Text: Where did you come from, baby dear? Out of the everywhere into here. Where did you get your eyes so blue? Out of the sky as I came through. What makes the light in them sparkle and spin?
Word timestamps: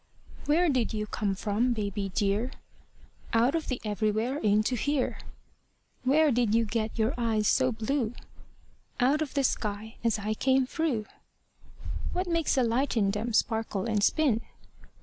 Where 0.47 0.67
did 0.67 0.95
you 0.95 1.05
come 1.05 1.35
from, 1.35 1.73
baby 1.73 2.09
dear? 2.09 2.49
Out 3.33 3.53
of 3.53 3.67
the 3.67 3.79
everywhere 3.85 4.39
into 4.39 4.75
here. 4.75 5.19
Where 6.01 6.31
did 6.31 6.55
you 6.55 6.65
get 6.65 6.97
your 6.97 7.13
eyes 7.19 7.47
so 7.47 7.71
blue? 7.71 8.15
Out 8.99 9.21
of 9.21 9.35
the 9.35 9.43
sky 9.43 9.97
as 10.03 10.17
I 10.17 10.33
came 10.33 10.65
through. 10.65 11.05
What 12.13 12.25
makes 12.25 12.55
the 12.55 12.63
light 12.63 12.97
in 12.97 13.11
them 13.11 13.31
sparkle 13.31 13.85
and 13.85 14.01
spin? 14.03 14.41